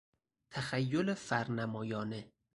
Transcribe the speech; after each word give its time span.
تخیل 0.49 1.13
فرنمایانه 1.13 2.31